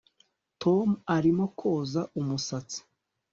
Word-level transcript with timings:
Tom 0.61 0.87
arimo 1.15 1.45
koza 1.59 2.01
umusatsi 2.19 2.79